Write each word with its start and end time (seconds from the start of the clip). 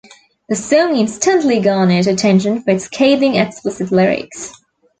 The 0.49 0.55
song 0.55 0.95
instantly 0.95 1.59
garnered 1.59 2.07
attention 2.07 2.63
for 2.63 2.71
its 2.71 2.85
scathing, 2.85 3.35
explicit 3.35 3.91
lyrics. 3.91 4.51